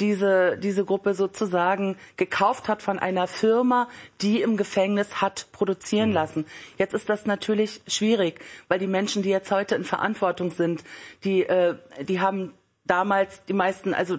diese, 0.00 0.56
diese 0.58 0.84
Gruppe 0.84 1.14
sozusagen 1.14 1.96
gekauft 2.16 2.68
hat 2.68 2.82
von 2.82 2.98
einer 2.98 3.26
Firma, 3.26 3.88
die 4.20 4.40
im 4.40 4.56
Gefängnis 4.56 5.20
hat 5.20 5.46
produzieren 5.52 6.08
mhm. 6.08 6.14
lassen. 6.14 6.46
Jetzt 6.78 6.94
ist 6.94 7.08
das 7.08 7.26
natürlich 7.26 7.82
schwierig, 7.86 8.40
weil 8.68 8.78
die 8.78 8.86
Menschen, 8.86 9.22
die 9.22 9.28
jetzt 9.28 9.50
heute 9.50 9.74
in 9.74 9.84
Verantwortung 9.84 10.50
sind, 10.50 10.82
die, 11.24 11.42
äh, 11.42 11.76
die 12.02 12.20
haben 12.20 12.54
damals 12.84 13.44
die 13.44 13.52
meisten 13.52 13.94
also 13.94 14.18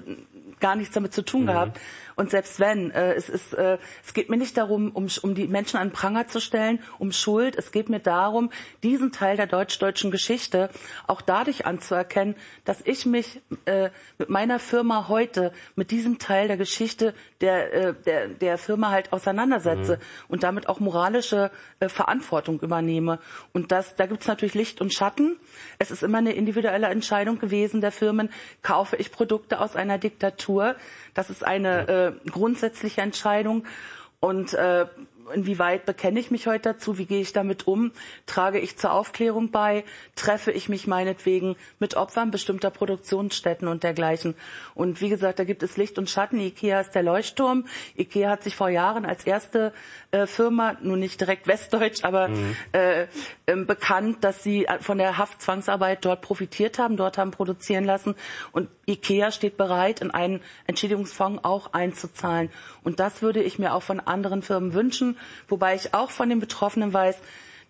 gar 0.60 0.76
nichts 0.76 0.94
damit 0.94 1.14
zu 1.14 1.24
tun 1.24 1.42
mhm. 1.42 1.48
gehabt. 1.48 1.80
Und 2.22 2.30
selbst 2.30 2.60
wenn, 2.60 2.92
äh, 2.92 3.16
es 3.16 3.30
ist, 3.30 3.52
äh, 3.56 3.80
es 4.06 4.14
geht 4.14 4.30
mir 4.30 4.38
nicht 4.38 4.56
darum, 4.56 4.92
um, 4.92 5.08
um 5.24 5.34
die 5.34 5.48
Menschen 5.48 5.78
an 5.78 5.90
Pranger 5.90 6.28
zu 6.28 6.40
stellen, 6.40 6.78
um 7.00 7.12
Schuld. 7.12 7.56
Es 7.56 7.72
geht 7.72 7.90
mir 7.90 8.00
darum, 8.00 8.52
diesen 8.84 9.12
Teil 9.12 9.38
der 9.38 9.48
deutsch-deutschen 9.48 10.12
Geschichte 10.12 10.70
auch 11.08 11.22
dadurch 11.22 11.66
anzuerkennen, 11.66 12.36
dass 12.64 12.80
ich 12.86 13.08
mich 13.08 13.42
äh, 13.66 13.90
mit 14.20 14.30
meiner 14.30 14.60
Firma 14.60 15.08
heute 15.08 15.52
mit 15.76 15.90
diesem 15.90 16.20
Teil 16.20 16.48
der 16.48 16.58
Geschichte 16.58 17.16
der, 17.42 17.74
äh, 17.74 17.94
der, 18.06 18.28
der 18.28 18.60
Firma 18.60 18.92
halt 18.92 19.14
auseinandersetze 19.14 19.96
mhm. 19.96 20.26
und 20.28 20.44
damit 20.44 20.70
auch 20.70 20.80
moralische 20.80 21.50
äh, 21.80 21.90
Verantwortung 21.90 22.60
übernehme. 22.60 23.18
Und 23.52 23.72
das, 23.72 23.96
da 23.96 24.06
gibt 24.06 24.22
es 24.22 24.28
natürlich 24.28 24.54
Licht 24.54 24.80
und 24.80 24.94
Schatten. 24.94 25.38
Es 25.80 25.90
ist 25.90 26.04
immer 26.04 26.20
eine 26.20 26.34
individuelle 26.34 26.86
Entscheidung 26.86 27.40
gewesen 27.40 27.82
der 27.82 27.92
Firmen, 27.92 28.30
kaufe 28.62 28.96
ich 28.96 29.12
Produkte 29.12 29.60
aus 29.60 29.76
einer 29.76 29.98
Diktatur. 29.98 30.76
Das 31.16 31.32
ist 31.32 31.44
eine 31.44 31.88
äh, 31.88 32.11
grundsätzliche 32.30 33.02
Entscheidung. 33.02 33.66
Und 34.20 34.54
äh, 34.54 34.86
inwieweit 35.34 35.86
bekenne 35.86 36.20
ich 36.20 36.32
mich 36.32 36.48
heute 36.48 36.74
dazu? 36.74 36.98
Wie 36.98 37.06
gehe 37.06 37.22
ich 37.22 37.34
damit 37.34 37.68
um? 37.68 37.92
Trage 38.26 38.60
ich 38.60 38.78
zur 38.78 38.94
Aufklärung 38.94 39.52
bei? 39.52 39.84
Treffe 40.16 40.52
ich 40.52 40.70
mich 40.70 40.88
meinetwegen 40.88 41.56
mit 41.80 41.96
Opfern 41.96 42.32
bestimmter 42.32 42.70
Produktionsstätten 42.70 43.68
und 43.68 43.84
dergleichen? 43.84 44.36
Und 44.76 45.02
wie 45.02 45.10
gesagt, 45.10 45.40
da 45.40 45.44
gibt 45.44 45.64
es 45.64 45.78
Licht 45.78 45.98
und 45.98 46.10
Schatten. 46.10 46.40
IKEA 46.40 46.82
ist 46.82 46.92
der 46.92 47.04
Leuchtturm. 47.04 47.66
IKEA 47.98 48.30
hat 48.30 48.44
sich 48.44 48.56
vor 48.56 48.70
Jahren 48.70 49.06
als 49.06 49.26
erste 49.26 49.74
äh, 50.12 50.28
Firma, 50.28 50.76
nun 50.82 51.00
nicht 51.00 51.20
direkt 51.20 51.48
westdeutsch, 51.48 52.04
aber 52.04 52.30
mhm. 52.30 52.56
äh, 52.74 53.04
äh, 53.46 53.56
bekannt, 53.56 54.24
dass 54.24 54.44
sie 54.44 54.68
von 54.80 54.98
der 54.98 55.18
Haftzwangsarbeit 55.18 56.06
dort 56.06 56.22
profitiert 56.22 56.80
haben, 56.80 56.98
dort 56.98 57.18
haben 57.18 57.32
produzieren 57.32 57.86
lassen. 57.86 58.16
Und 58.52 58.70
IKEA 58.88 59.32
steht 59.32 59.58
bereit, 59.58 60.02
in 60.02 60.12
einen 60.12 60.42
Entschädigungsfonds 60.68 61.44
auch 61.44 61.74
einzuzahlen. 61.74 62.50
Und 62.84 63.00
das 63.00 63.22
würde 63.22 63.42
ich 63.42 63.60
mir 63.60 63.74
auch 63.74 63.84
von 63.84 64.00
anderen 64.00 64.42
Firmen 64.42 64.74
wünschen, 64.74 65.11
wobei 65.48 65.76
ich 65.76 65.94
auch 65.94 66.12
von 66.12 66.30
den 66.30 66.40
Betroffenen 66.40 66.94
weiß, 66.94 67.18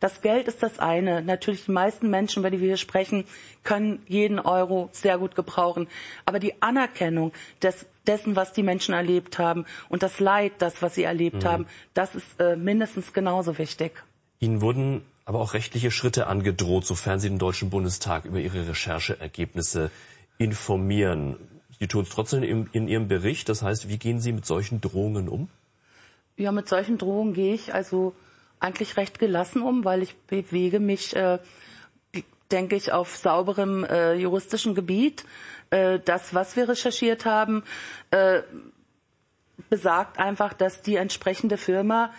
das 0.02 0.22
Geld 0.22 0.48
ist 0.48 0.64
das 0.64 0.80
eine. 0.80 1.22
Natürlich 1.22 1.66
die 1.66 1.72
meisten 1.72 2.10
Menschen, 2.10 2.40
über 2.40 2.50
die 2.50 2.60
wir 2.60 2.70
hier 2.70 2.78
sprechen, 2.78 3.24
können 3.64 4.02
jeden 4.08 4.40
Euro 4.40 4.90
sehr 4.94 5.20
gut 5.20 5.36
gebrauchen. 5.36 5.88
Aber 6.26 6.40
die 6.40 6.60
Anerkennung 6.62 7.32
des, 7.62 7.86
dessen, 8.08 8.36
was 8.36 8.52
die 8.52 8.64
Menschen 8.64 8.96
erlebt 8.96 9.38
haben 9.38 9.66
und 9.90 10.02
das 10.02 10.20
Leid, 10.20 10.54
das, 10.58 10.82
was 10.82 10.96
sie 10.96 11.04
erlebt 11.04 11.44
mhm. 11.44 11.48
haben, 11.48 11.66
das 11.94 12.16
ist 12.16 12.40
äh, 12.40 12.56
mindestens 12.56 13.14
genauso 13.14 13.60
wichtig. 13.60 14.04
Ihnen 14.40 14.60
wurden 14.62 15.06
aber 15.26 15.40
auch 15.40 15.54
rechtliche 15.54 15.92
Schritte 15.92 16.26
angedroht, 16.26 16.86
sofern 16.86 17.20
Sie 17.20 17.30
den 17.30 17.38
Deutschen 17.38 17.70
Bundestag 17.70 18.26
über 18.26 18.40
Ihre 18.40 18.68
Rechercheergebnisse 18.68 19.92
informieren. 20.40 21.38
Sie 21.80 21.88
tun 21.88 22.04
es 22.04 22.10
trotzdem 22.10 22.42
in, 22.42 22.68
in 22.74 22.88
Ihrem 22.88 23.08
Bericht. 23.08 23.50
Das 23.50 23.62
heißt, 23.62 23.88
wie 23.88 24.00
gehen 24.00 24.20
Sie 24.20 24.32
mit 24.32 24.48
solchen 24.48 24.82
Drohungen 24.82 25.30
um? 25.30 25.48
Ja, 26.42 26.52
mit 26.52 26.68
solchen 26.68 26.98
Drohungen 26.98 27.34
gehe 27.34 27.54
ich 27.54 27.72
also 27.72 28.16
eigentlich 28.60 28.98
recht 28.98 29.20
gelassen 29.20 29.62
um, 29.62 29.86
weil 29.86 30.02
ich 30.02 30.16
bewege 30.26 30.80
mich, 30.80 31.16
äh, 31.16 31.38
denke 32.50 32.76
ich, 32.76 32.92
auf 32.92 33.16
sauberem 33.16 33.84
äh, 33.84 34.16
juristischen 34.16 34.74
Gebiet. 34.74 35.24
Äh, 35.70 36.00
das, 36.04 36.34
was 36.34 36.56
wir 36.56 36.68
recherchiert 36.68 37.26
haben, 37.26 37.64
äh, 38.10 38.42
besagt 39.70 40.18
einfach, 40.18 40.54
dass 40.54 40.82
die 40.82 40.96
entsprechende 40.96 41.58
Firma 41.58 42.12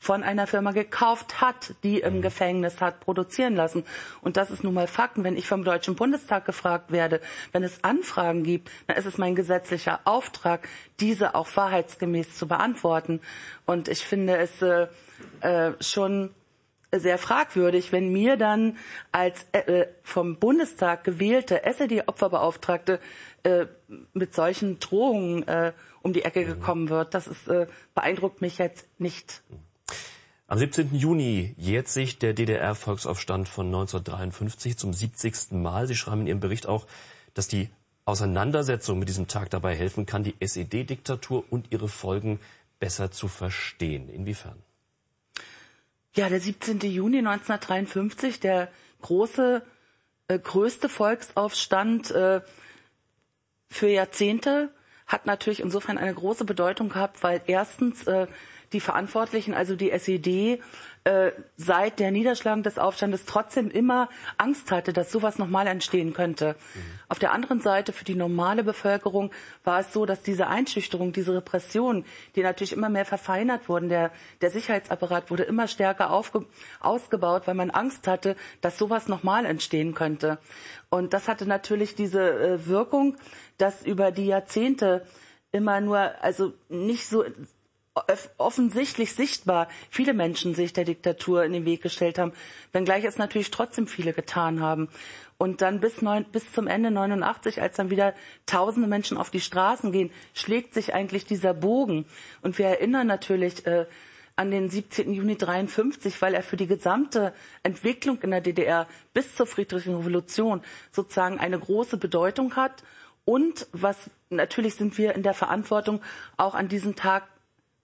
von 0.00 0.22
einer 0.22 0.46
Firma 0.46 0.72
gekauft 0.72 1.42
hat, 1.42 1.74
die 1.82 2.00
im 2.00 2.16
mhm. 2.16 2.22
Gefängnis 2.22 2.80
hat 2.80 3.00
produzieren 3.00 3.54
lassen. 3.54 3.84
Und 4.22 4.38
das 4.38 4.50
ist 4.50 4.64
nun 4.64 4.72
mal 4.72 4.86
Fakten. 4.86 5.24
Wenn 5.24 5.36
ich 5.36 5.46
vom 5.46 5.62
Deutschen 5.62 5.94
Bundestag 5.94 6.46
gefragt 6.46 6.90
werde, 6.90 7.20
wenn 7.52 7.62
es 7.62 7.84
Anfragen 7.84 8.42
gibt, 8.42 8.70
dann 8.86 8.96
ist 8.96 9.04
es 9.04 9.18
mein 9.18 9.34
gesetzlicher 9.34 10.00
Auftrag, 10.04 10.66
diese 11.00 11.34
auch 11.34 11.54
wahrheitsgemäß 11.54 12.34
zu 12.34 12.48
beantworten. 12.48 13.20
Und 13.66 13.88
ich 13.88 14.06
finde 14.06 14.38
es 14.38 14.62
äh, 14.62 14.86
äh, 15.42 15.74
schon 15.80 16.30
sehr 16.92 17.18
fragwürdig, 17.18 17.92
wenn 17.92 18.10
mir 18.10 18.38
dann 18.38 18.78
als 19.12 19.46
äh, 19.52 19.86
vom 20.02 20.38
Bundestag 20.38 21.04
gewählte 21.04 21.62
SED-Opferbeauftragte 21.64 23.00
äh, 23.42 23.66
mit 24.14 24.34
solchen 24.34 24.80
Drohungen 24.80 25.46
äh, 25.46 25.72
um 26.00 26.14
die 26.14 26.22
Ecke 26.22 26.46
gekommen 26.46 26.88
wird. 26.88 27.12
Das 27.12 27.26
ist, 27.26 27.48
äh, 27.48 27.66
beeindruckt 27.94 28.40
mich 28.40 28.56
jetzt 28.56 28.88
nicht. 28.98 29.42
Am 30.50 30.58
17. 30.58 30.96
Juni 30.96 31.54
jährt 31.58 31.86
sich 31.86 32.18
der 32.18 32.32
DDR-Volksaufstand 32.32 33.48
von 33.48 33.66
1953 33.66 34.76
zum 34.76 34.92
70. 34.92 35.52
Mal. 35.52 35.86
Sie 35.86 35.94
schreiben 35.94 36.22
in 36.22 36.26
Ihrem 36.26 36.40
Bericht 36.40 36.66
auch, 36.66 36.88
dass 37.34 37.46
die 37.46 37.70
Auseinandersetzung 38.04 38.98
mit 38.98 39.08
diesem 39.08 39.28
Tag 39.28 39.50
dabei 39.50 39.76
helfen 39.76 40.06
kann, 40.06 40.24
die 40.24 40.34
SED-Diktatur 40.40 41.44
und 41.50 41.70
ihre 41.70 41.86
Folgen 41.88 42.40
besser 42.80 43.12
zu 43.12 43.28
verstehen. 43.28 44.08
Inwiefern? 44.08 44.56
Ja, 46.16 46.28
der 46.28 46.40
17. 46.40 46.80
Juni 46.80 47.18
1953, 47.18 48.40
der 48.40 48.72
große, 49.02 49.62
äh, 50.26 50.38
größte 50.40 50.88
Volksaufstand 50.88 52.10
äh, 52.10 52.40
für 53.68 53.88
Jahrzehnte, 53.88 54.74
hat 55.06 55.26
natürlich 55.26 55.60
insofern 55.60 55.96
eine 55.96 56.12
große 56.12 56.44
Bedeutung 56.44 56.88
gehabt, 56.88 57.22
weil 57.22 57.40
erstens 57.46 58.04
äh, 58.08 58.26
die 58.72 58.80
Verantwortlichen, 58.80 59.54
also 59.54 59.74
die 59.76 59.90
SED, 59.90 60.60
äh, 61.02 61.32
seit 61.56 61.98
der 61.98 62.10
Niederschlagung 62.10 62.62
des 62.62 62.78
Aufstandes 62.78 63.24
trotzdem 63.24 63.70
immer 63.70 64.08
Angst 64.36 64.70
hatte, 64.70 64.92
dass 64.92 65.10
sowas 65.10 65.38
nochmal 65.38 65.66
entstehen 65.66 66.12
könnte. 66.12 66.56
Mhm. 66.74 66.80
Auf 67.08 67.18
der 67.18 67.32
anderen 67.32 67.60
Seite 67.60 67.92
für 67.92 68.04
die 68.04 68.14
normale 68.14 68.62
Bevölkerung 68.62 69.30
war 69.64 69.80
es 69.80 69.92
so, 69.92 70.04
dass 70.04 70.22
diese 70.22 70.46
Einschüchterung, 70.48 71.12
diese 71.12 71.34
Repression, 71.34 72.04
die 72.36 72.42
natürlich 72.42 72.72
immer 72.72 72.90
mehr 72.90 73.06
verfeinert 73.06 73.68
wurden, 73.68 73.88
der, 73.88 74.12
der 74.42 74.50
Sicherheitsapparat 74.50 75.30
wurde 75.30 75.44
immer 75.44 75.68
stärker 75.68 76.10
aufge, 76.10 76.44
ausgebaut, 76.80 77.46
weil 77.46 77.54
man 77.54 77.70
Angst 77.70 78.06
hatte, 78.06 78.36
dass 78.60 78.76
sowas 78.76 79.08
nochmal 79.08 79.46
entstehen 79.46 79.94
könnte. 79.94 80.38
Und 80.90 81.14
das 81.14 81.28
hatte 81.28 81.46
natürlich 81.46 81.94
diese 81.94 82.20
äh, 82.20 82.66
Wirkung, 82.66 83.16
dass 83.56 83.84
über 83.86 84.10
die 84.10 84.26
Jahrzehnte 84.26 85.06
immer 85.50 85.80
nur, 85.80 85.98
also 86.20 86.52
nicht 86.68 87.08
so 87.08 87.24
offensichtlich 88.38 89.14
sichtbar 89.14 89.68
viele 89.90 90.14
Menschen 90.14 90.54
sich 90.54 90.72
der 90.72 90.84
Diktatur 90.84 91.44
in 91.44 91.52
den 91.52 91.64
Weg 91.64 91.82
gestellt 91.82 92.18
haben, 92.18 92.32
wenngleich 92.72 93.04
es 93.04 93.18
natürlich 93.18 93.50
trotzdem 93.50 93.86
viele 93.86 94.12
getan 94.12 94.60
haben. 94.60 94.88
Und 95.38 95.62
dann 95.62 95.80
bis, 95.80 96.02
neun, 96.02 96.26
bis 96.26 96.52
zum 96.52 96.66
Ende 96.66 96.90
89, 96.90 97.62
als 97.62 97.76
dann 97.76 97.88
wieder 97.88 98.14
tausende 98.44 98.88
Menschen 98.88 99.16
auf 99.16 99.30
die 99.30 99.40
Straßen 99.40 99.90
gehen, 99.90 100.10
schlägt 100.34 100.74
sich 100.74 100.92
eigentlich 100.92 101.24
dieser 101.24 101.54
Bogen. 101.54 102.04
Und 102.42 102.58
wir 102.58 102.66
erinnern 102.66 103.06
natürlich 103.06 103.64
äh, 103.66 103.86
an 104.36 104.50
den 104.50 104.68
17. 104.68 105.12
Juni 105.12 105.36
53, 105.36 106.20
weil 106.20 106.34
er 106.34 106.42
für 106.42 106.56
die 106.56 106.66
gesamte 106.66 107.32
Entwicklung 107.62 108.20
in 108.20 108.30
der 108.30 108.40
DDR 108.40 108.86
bis 109.14 109.34
zur 109.34 109.46
Friedrichschen 109.46 109.96
Revolution 109.96 110.62
sozusagen 110.90 111.38
eine 111.38 111.58
große 111.58 111.96
Bedeutung 111.96 112.56
hat. 112.56 112.82
Und 113.24 113.66
was 113.72 113.96
natürlich 114.30 114.74
sind 114.74 114.96
wir 114.98 115.14
in 115.14 115.22
der 115.22 115.34
Verantwortung, 115.34 116.00
auch 116.36 116.54
an 116.54 116.68
diesem 116.68 116.96
Tag 116.96 117.28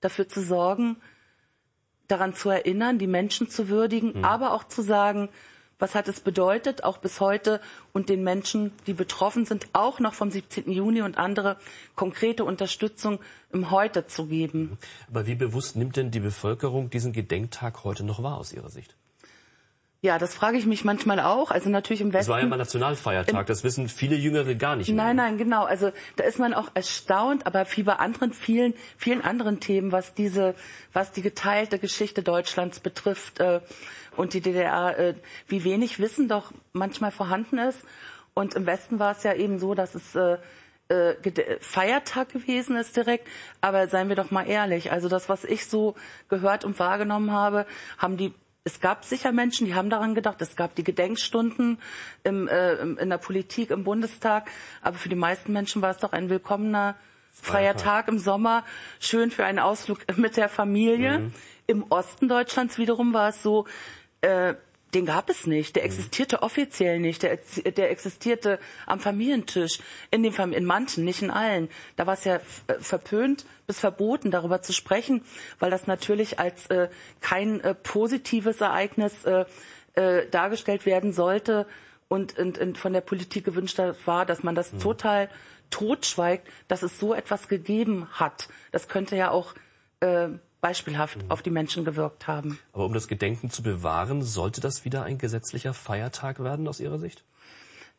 dafür 0.01 0.29
zu 0.29 0.43
sorgen, 0.43 0.97
daran 2.09 2.35
zu 2.35 2.51
erinnern, 2.51 2.99
die 2.99 3.07
Menschen 3.07 3.49
zu 3.49 3.69
würdigen, 3.69 4.19
mhm. 4.19 4.25
aber 4.25 4.53
auch 4.53 4.65
zu 4.65 4.83
sagen, 4.83 5.29
was 5.79 5.95
hat 5.95 6.09
es 6.09 6.21
bedeutet, 6.21 6.85
auch 6.85 6.99
bis 6.99 7.21
heute 7.21 7.61
und 7.93 8.09
den 8.09 8.25
Menschen, 8.25 8.73
die 8.87 8.95
betroffen 8.95 9.45
sind, 9.45 9.69
auch 9.75 10.01
noch 10.01 10.15
vom 10.15 10.31
17. 10.31 10.71
Juni 10.71 11.03
und 11.03 11.19
andere 11.19 11.59
konkrete 11.95 12.45
Unterstützung 12.45 13.19
im 13.53 13.71
Heute 13.71 14.07
zu 14.07 14.27
geben. 14.27 14.61
Mhm. 14.61 14.79
Aber 15.11 15.27
wie 15.27 15.35
bewusst 15.35 15.77
nimmt 15.77 15.97
denn 15.97 16.11
die 16.11 16.21
Bevölkerung 16.21 16.89
diesen 16.89 17.13
Gedenktag 17.13 17.85
heute 17.85 18.05
noch 18.05 18.23
wahr 18.23 18.39
aus 18.39 18.53
Ihrer 18.53 18.71
Sicht? 18.71 18.97
Ja, 20.03 20.19
das 20.19 20.35
frage 20.35 20.59
ich 20.59 20.67
mich 20.67 20.85
manchmal 20.85 21.21
auch. 21.21 21.51
Also 21.51 21.71
natürlich 21.71 22.01
im 22.01 22.13
Westen. 22.13 22.23
Es 22.23 22.29
war 22.29 22.41
ja 22.41 22.47
mal 22.47 22.59
Nationalfeiertag. 22.59 23.47
das 23.47 23.65
wissen 23.65 23.89
viele 23.89 24.15
Jüngere 24.15 24.55
gar 24.55 24.77
nicht 24.77 24.89
mehr. 24.89 25.05
Nein, 25.05 25.17
nein, 25.17 25.39
genau. 25.39 25.65
Also 25.65 25.91
da 26.17 26.25
ist 26.25 26.39
man 26.39 26.55
auch 26.55 26.69
erstaunt, 26.75 27.47
aber 27.47 27.67
wie 27.75 27.83
bei 27.83 27.95
anderen 27.95 28.33
vielen, 28.33 28.75
vielen 28.97 29.23
anderen 29.23 29.59
Themen, 29.59 29.93
was 29.93 30.15
diese, 30.15 30.55
was 30.93 31.13
die 31.13 31.23
geteilte 31.23 31.79
Geschichte 31.79 32.23
Deutschlands 32.23 32.81
betrifft 32.81 33.41
äh, 33.41 33.61
und 34.17 34.35
die 34.35 34.41
DDR, 34.41 34.99
äh, 34.99 35.15
wie 35.49 35.65
wenig 35.65 35.99
Wissen 35.99 36.29
doch 36.29 36.53
manchmal 36.73 37.11
vorhanden 37.11 37.59
ist. 37.59 37.81
Und 38.35 38.55
im 38.55 38.67
Westen 38.67 38.99
war 38.99 39.13
es 39.13 39.23
ja 39.23 39.33
eben 39.33 39.59
so, 39.59 39.75
dass 39.75 39.95
es 39.95 40.15
äh, 40.15 40.37
äh, 40.89 41.59
Feiertag 41.61 42.29
gewesen 42.29 42.77
ist 42.77 42.97
direkt. 42.97 43.27
Aber 43.61 43.89
seien 43.89 44.09
wir 44.09 44.17
doch 44.17 44.31
mal 44.31 44.47
ehrlich, 44.47 44.93
also 44.93 45.09
das, 45.09 45.29
was 45.29 45.45
ich 45.45 45.67
so 45.67 45.95
gehört 46.29 46.65
und 46.65 46.79
wahrgenommen 46.79 47.33
habe, 47.33 47.67
haben 47.99 48.17
die 48.19 48.35
es 48.67 48.81
gab 48.81 49.05
sicher 49.05 49.31
Menschen, 49.31 49.65
die 49.65 49.77
haben 49.77 49.91
daran 49.91 50.17
gedacht. 50.17 50.43
Es 50.43 50.57
gab 50.57 50.75
die 50.75 50.83
Gedenkstunden 50.83 51.79
im, 52.25 52.49
äh, 52.49 52.75
in 52.75 53.09
der 53.09 53.19
Politik, 53.19 53.71
im 53.71 53.85
Bundestag. 53.85 54.51
Aber 54.83 54.97
für 54.99 55.09
die 55.09 55.15
meisten 55.15 55.53
Menschen 55.53 55.83
war 55.83 55.93
es 55.93 55.99
doch 55.99 56.13
ein 56.13 56.31
willkommener 56.31 56.97
freier 57.31 57.77
Tag 57.77 58.09
im 58.09 58.19
Sommer. 58.19 58.65
Schön 58.99 59.31
für 59.31 59.45
einen 59.45 59.61
Ausflug 59.61 60.01
mit 60.17 60.37
der 60.37 60.49
Familie. 60.49 61.21
Mhm. 61.21 61.35
Im 61.69 61.85
Osten 61.91 62.27
Deutschlands 62.29 62.77
wiederum 62.77 63.15
war 63.15 63.29
es 63.29 63.41
so, 63.41 63.67
äh, 64.21 64.55
den 64.95 65.07
gab 65.07 65.29
es 65.29 65.47
nicht. 65.47 65.77
Der 65.77 65.83
mhm. 65.83 65.87
existierte 65.91 66.43
offiziell 66.43 66.99
nicht. 66.99 67.23
Der, 67.23 67.39
der 67.65 67.91
existierte 67.91 68.59
am 68.87 69.01
Familientisch. 69.01 69.81
In, 70.11 70.23
den, 70.23 70.35
in 70.53 70.65
manchen, 70.65 71.05
nicht 71.05 71.23
in 71.23 71.31
allen. 71.31 71.69
Da 71.97 72.07
war 72.07 72.15
es 72.15 72.25
ja 72.25 72.37
äh, 72.67 72.81
verpönt 72.81 73.47
bis 73.67 73.81
verboten, 73.81 74.31
darüber 74.31 74.63
zu 74.63 74.73
sprechen, 74.73 75.25
weil 75.59 75.71
das 75.71 75.87
natürlich 75.87 76.39
als 76.39 76.67
äh, 76.67 76.89
kein 77.21 77.61
äh, 77.61 77.75
positives 77.75 78.61
Ereignis 78.61 79.25
äh, 79.25 79.45
äh, 79.95 80.29
dargestellt 80.31 80.87
werden 80.87 81.13
sollte 81.13 81.67
und, 82.09 82.39
und, 82.39 82.59
und, 82.59 82.79
von 82.79 82.93
der 82.93 83.01
Politik 83.01 83.45
gewünscht 83.45 83.81
war, 84.05 84.25
dass 84.25 84.43
man 84.45 84.55
das 84.55 84.73
mhm. 84.73 84.79
total 84.79 85.29
totschweigt, 85.71 86.47
dass 86.69 86.83
es 86.83 87.01
so 87.01 87.13
etwas 87.13 87.49
gegeben 87.49 88.07
hat. 88.13 88.49
Das 88.71 88.89
könnte 88.89 89.17
ja 89.17 89.31
auch 89.31 89.55
äh, 90.01 90.29
beispielhaft 90.67 91.23
mhm. 91.23 91.31
auf 91.31 91.43
die 91.43 91.51
Menschen 91.51 91.85
gewirkt 91.85 92.27
haben. 92.27 92.59
Aber 92.73 92.87
um 92.87 92.93
das 92.93 93.07
Gedenken 93.07 93.51
zu 93.51 93.63
bewahren, 93.63 94.23
sollte 94.23 94.61
das 94.61 94.85
wieder 94.85 95.05
ein 95.05 95.19
gesetzlicher 95.19 95.75
Feiertag 95.75 96.43
werden 96.43 96.67
aus 96.67 96.81
Ihrer 96.81 96.99
Sicht? 96.99 97.23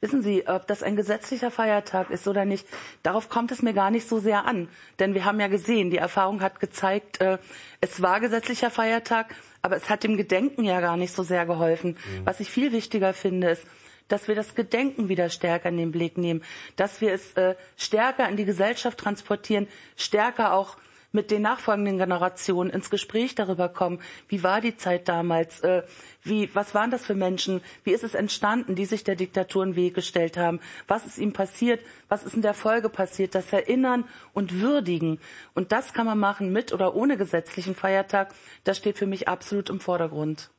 Wissen 0.01 0.21
Sie, 0.21 0.47
ob 0.47 0.67
das 0.67 0.83
ein 0.83 0.95
gesetzlicher 0.95 1.49
Feiertag 1.49 2.11
ist 2.11 2.27
oder 2.27 2.45
nicht, 2.45 2.67
darauf 3.03 3.29
kommt 3.29 3.51
es 3.51 3.61
mir 3.63 3.73
gar 3.73 3.89
nicht 3.89 4.07
so 4.07 4.19
sehr 4.19 4.45
an. 4.45 4.67
Denn 4.99 5.15
wir 5.15 5.25
haben 5.25 5.39
ja 5.39 5.47
gesehen, 5.47 5.89
die 5.89 5.97
Erfahrung 5.97 6.41
hat 6.41 6.59
gezeigt, 6.59 7.21
äh, 7.21 7.39
es 7.81 8.01
war 8.01 8.19
gesetzlicher 8.19 8.69
Feiertag, 8.69 9.33
aber 9.61 9.77
es 9.77 9.89
hat 9.89 10.03
dem 10.03 10.17
Gedenken 10.17 10.65
ja 10.65 10.81
gar 10.81 10.97
nicht 10.97 11.13
so 11.13 11.23
sehr 11.23 11.45
geholfen. 11.45 11.91
Mhm. 11.91 12.25
Was 12.25 12.39
ich 12.41 12.51
viel 12.51 12.73
wichtiger 12.73 13.13
finde, 13.13 13.51
ist, 13.51 13.65
dass 14.09 14.27
wir 14.27 14.35
das 14.35 14.55
Gedenken 14.55 15.09
wieder 15.09 15.29
stärker 15.29 15.69
in 15.69 15.77
den 15.77 15.91
Blick 15.91 16.17
nehmen, 16.17 16.43
dass 16.75 17.01
wir 17.01 17.13
es 17.13 17.33
äh, 17.33 17.55
stärker 17.77 18.29
in 18.29 18.37
die 18.37 18.45
Gesellschaft 18.45 18.99
transportieren, 18.99 19.67
stärker 19.95 20.53
auch 20.53 20.77
mit 21.11 21.31
den 21.31 21.41
nachfolgenden 21.41 21.97
Generationen 21.97 22.69
ins 22.69 22.89
Gespräch 22.89 23.35
darüber 23.35 23.69
kommen, 23.69 23.99
wie 24.27 24.43
war 24.43 24.61
die 24.61 24.77
Zeit 24.77 25.07
damals, 25.07 25.61
äh, 25.61 25.83
wie, 26.23 26.53
was 26.53 26.75
waren 26.75 26.91
das 26.91 27.05
für 27.05 27.15
Menschen, 27.15 27.61
wie 27.83 27.91
ist 27.91 28.03
es 28.03 28.13
entstanden, 28.13 28.75
die 28.75 28.85
sich 28.85 29.03
der 29.03 29.15
Diktatur 29.15 29.63
in 29.63 29.75
Weg 29.75 29.93
gestellt 29.93 30.37
haben, 30.37 30.59
was 30.87 31.05
ist 31.05 31.17
ihm 31.17 31.33
passiert, 31.33 31.81
was 32.09 32.23
ist 32.23 32.35
in 32.35 32.41
der 32.41 32.53
Folge 32.53 32.89
passiert, 32.89 33.35
das 33.35 33.51
Erinnern 33.53 34.05
und 34.33 34.61
Würdigen. 34.61 35.19
Und 35.53 35.71
das 35.71 35.93
kann 35.93 36.05
man 36.05 36.19
machen 36.19 36.51
mit 36.51 36.73
oder 36.73 36.95
ohne 36.95 37.17
gesetzlichen 37.17 37.75
Feiertag, 37.75 38.33
das 38.63 38.77
steht 38.77 38.97
für 38.97 39.07
mich 39.07 39.27
absolut 39.27 39.69
im 39.69 39.79
Vordergrund 39.79 40.49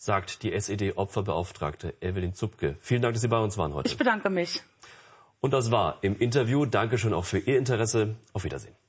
sagt 0.00 0.42
die 0.42 0.54
SED-Opferbeauftragte 0.54 1.94
Evelyn 2.00 2.32
Zupke. 2.32 2.76
Vielen 2.80 3.02
Dank, 3.02 3.12
dass 3.12 3.20
Sie 3.20 3.28
bei 3.28 3.38
uns 3.38 3.58
waren 3.58 3.74
heute. 3.74 3.86
Ich 3.86 3.98
bedanke 3.98 4.30
mich. 4.30 4.62
Und 5.40 5.52
das 5.52 5.70
war 5.70 5.98
im 6.00 6.18
Interview. 6.18 6.64
Dankeschön 6.64 7.12
auch 7.12 7.26
für 7.26 7.38
Ihr 7.38 7.58
Interesse. 7.58 8.16
Auf 8.32 8.44
Wiedersehen. 8.44 8.79